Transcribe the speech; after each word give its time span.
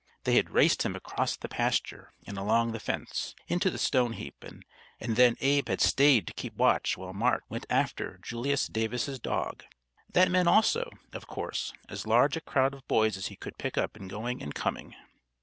They 0.23 0.33
had 0.33 0.49
raced 0.49 0.81
him 0.81 0.95
across 0.95 1.35
the 1.37 1.47
pasture 1.47 2.11
and 2.25 2.35
along 2.35 2.71
the 2.71 2.79
fence, 2.79 3.35
into 3.47 3.69
the 3.69 3.77
stone 3.77 4.13
heap, 4.13 4.43
and 4.43 4.65
then 4.99 5.35
Abe 5.41 5.67
had 5.67 5.79
staid 5.79 6.25
to 6.25 6.33
keep 6.33 6.55
watch 6.55 6.97
while 6.97 7.13
Mart 7.13 7.43
went 7.49 7.67
after 7.69 8.17
Julius 8.23 8.65
Davis's 8.65 9.19
dog. 9.19 9.63
That 10.11 10.31
meant 10.31 10.47
also, 10.47 10.89
of 11.13 11.27
course, 11.27 11.71
as 11.87 12.07
large 12.07 12.35
a 12.35 12.41
crowd 12.41 12.73
of 12.73 12.87
boys 12.87 13.15
as 13.15 13.27
he 13.27 13.35
could 13.35 13.59
pick 13.59 13.77
up 13.77 13.95
in 13.95 14.07
going 14.07 14.41
and 14.41 14.55
coming. 14.55 14.95